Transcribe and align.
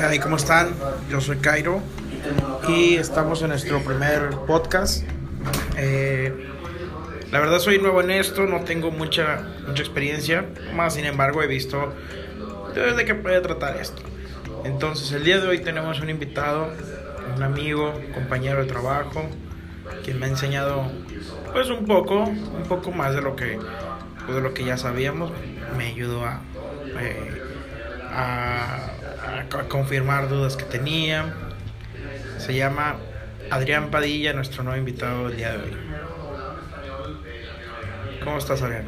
¿Qué 0.00 0.06
hay? 0.06 0.18
¿Cómo 0.18 0.36
están? 0.36 0.74
Yo 1.10 1.20
soy 1.20 1.36
Cairo 1.36 1.82
y 2.66 2.94
estamos 2.94 3.42
en 3.42 3.48
nuestro 3.48 3.84
primer 3.84 4.30
podcast. 4.46 5.04
Eh, 5.76 6.48
la 7.30 7.38
verdad 7.38 7.58
soy 7.58 7.78
nuevo 7.78 8.00
en 8.00 8.10
esto, 8.10 8.46
no 8.46 8.60
tengo 8.64 8.90
mucha, 8.90 9.46
mucha 9.66 9.82
experiencia, 9.82 10.46
más 10.74 10.94
sin 10.94 11.04
embargo 11.04 11.42
he 11.42 11.46
visto 11.46 11.92
desde 12.74 13.04
qué 13.04 13.14
puede 13.14 13.42
tratar 13.42 13.76
esto. 13.76 14.00
Entonces 14.64 15.12
el 15.12 15.22
día 15.22 15.38
de 15.38 15.46
hoy 15.46 15.58
tenemos 15.58 16.00
un 16.00 16.08
invitado, 16.08 16.72
un 17.36 17.42
amigo, 17.42 17.92
compañero 18.14 18.62
de 18.62 18.68
trabajo, 18.68 19.28
quien 20.02 20.18
me 20.18 20.24
ha 20.24 20.28
enseñado 20.30 20.90
pues 21.52 21.68
un 21.68 21.84
poco, 21.84 22.24
un 22.24 22.64
poco 22.66 22.90
más 22.90 23.14
de 23.14 23.20
lo 23.20 23.36
que, 23.36 23.58
de 24.28 24.40
lo 24.40 24.54
que 24.54 24.64
ya 24.64 24.78
sabíamos, 24.78 25.30
me 25.76 25.88
ayudó 25.88 26.24
a, 26.24 26.40
eh, 26.98 27.42
a, 29.30 29.40
a 29.58 29.68
confirmar 29.68 30.28
dudas 30.28 30.56
que 30.56 30.64
tenía. 30.64 31.34
Se 32.38 32.54
llama 32.54 32.96
Adrián 33.50 33.90
Padilla, 33.90 34.32
nuestro 34.32 34.62
nuevo 34.62 34.78
invitado 34.78 35.28
del 35.28 35.36
día 35.36 35.52
de 35.52 35.58
hoy. 35.58 35.76
¿Cómo 38.24 38.38
estás, 38.38 38.62
Adrián? 38.62 38.86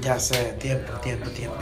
Ya 0.00 0.18
sé, 0.18 0.56
tiempo, 0.58 0.92
tiempo, 1.00 1.28
tiempo. 1.30 1.56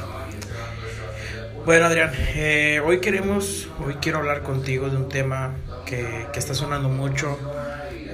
Bueno, 1.64 1.86
Adrián, 1.86 2.12
eh, 2.34 2.80
hoy 2.84 3.00
queremos, 3.00 3.68
hoy 3.84 3.94
quiero 3.94 4.18
hablar 4.18 4.42
contigo 4.42 4.88
de 4.88 4.96
un 4.96 5.08
tema 5.08 5.56
que, 5.84 6.26
que 6.32 6.38
está 6.38 6.54
sonando 6.54 6.88
mucho. 6.88 7.38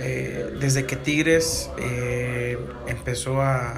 Eh, 0.05 0.55
desde 0.59 0.87
que 0.87 0.97
Tigres 0.97 1.71
eh, 1.79 2.59
empezó 2.87 3.41
a, 3.43 3.75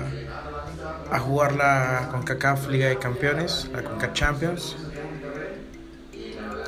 a 1.15 1.21
jugar 1.21 1.55
la 1.55 2.09
CONCACAF 2.11 2.69
Liga 2.69 2.89
de 2.89 2.99
Campeones, 2.99 3.71
la 3.73 3.85
CONCACAF 3.85 4.13
Champions, 4.15 4.77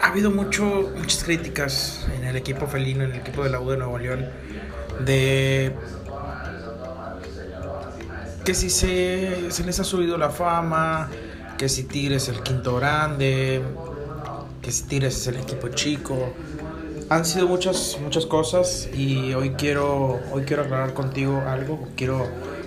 ha 0.00 0.06
habido 0.06 0.30
mucho, 0.30 0.92
muchas 0.96 1.24
críticas 1.24 2.06
en 2.14 2.24
el 2.24 2.36
equipo 2.36 2.68
felino, 2.68 3.02
en 3.02 3.10
el 3.10 3.16
equipo 3.18 3.42
de 3.42 3.50
la 3.50 3.58
U 3.58 3.68
de 3.70 3.76
Nuevo 3.76 3.98
León, 3.98 4.30
de 5.04 5.74
que 8.44 8.54
si 8.54 8.70
se, 8.70 9.50
se 9.50 9.64
les 9.64 9.80
ha 9.80 9.84
subido 9.84 10.16
la 10.16 10.30
fama, 10.30 11.10
que 11.58 11.68
si 11.68 11.82
Tigres 11.82 12.28
es 12.28 12.36
el 12.36 12.44
quinto 12.44 12.76
grande, 12.76 13.60
que 14.62 14.70
si 14.70 14.84
Tigres 14.84 15.16
es 15.16 15.26
el 15.26 15.38
equipo 15.38 15.70
chico. 15.70 16.32
Han 17.08 17.24
sido 17.24 17.46
muchas, 17.46 17.98
muchas 18.02 18.26
cosas 18.26 18.88
y 18.92 19.32
hoy 19.34 19.50
quiero, 19.50 20.20
hoy 20.32 20.42
quiero 20.42 20.62
aclarar 20.62 20.92
contigo 20.92 21.40
algo, 21.46 21.86
quiero 21.96 22.26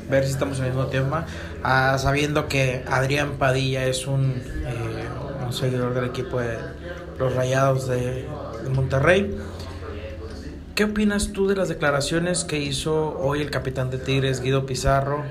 ver 0.09 0.23
si 0.26 0.32
estamos 0.32 0.59
en 0.59 0.66
el 0.66 0.72
mismo 0.72 0.88
tema, 0.88 1.26
ah, 1.62 1.98
sabiendo 2.00 2.48
que 2.48 2.84
Adrián 2.88 3.34
Padilla 3.38 3.86
es 3.86 4.08
un, 4.08 4.42
eh, 4.66 5.45
un 5.45 5.52
seguidor 5.52 5.94
del 5.94 6.06
equipo 6.06 6.40
de 6.40 6.58
los 7.17 7.36
Rayados 7.36 7.88
de, 7.88 8.28
de 8.64 8.70
Monterrey. 8.70 9.38
¿Qué 10.73 10.86
opinas 10.86 11.34
tú 11.34 11.50
de 11.50 11.58
las 11.58 11.67
declaraciones 11.67 12.45
que 12.45 12.60
hizo 12.60 13.20
hoy 13.20 13.42
el 13.42 13.52
capitán 13.52 13.90
de 13.90 13.98
Tigres, 13.98 14.40
Guido 14.40 14.66
Pizarro, 14.66 15.26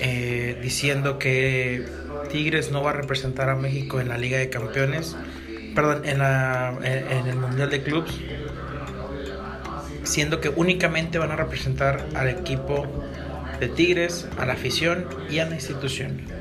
eh, 0.00 0.58
diciendo 0.60 1.20
que 1.20 1.86
Tigres 2.30 2.72
no 2.72 2.82
va 2.82 2.90
a 2.90 2.94
representar 2.94 3.48
a 3.48 3.54
México 3.54 4.00
en 4.00 4.08
la 4.08 4.18
Liga 4.18 4.38
de 4.38 4.50
Campeones, 4.50 5.16
perdón, 5.78 6.02
en, 6.06 6.18
la, 6.18 6.74
en, 6.82 7.18
en 7.18 7.26
el 7.28 7.36
Mundial 7.36 7.70
de 7.70 7.84
Clubs, 7.84 8.12
siendo 10.02 10.40
que 10.40 10.48
únicamente 10.48 11.18
van 11.18 11.30
a 11.30 11.36
representar 11.36 12.04
al 12.16 12.28
equipo 12.28 12.84
de 13.60 13.68
Tigres, 13.68 14.26
a 14.38 14.44
la 14.44 14.54
afición 14.54 15.06
y 15.30 15.38
a 15.38 15.46
la 15.46 15.54
institución? 15.54 16.37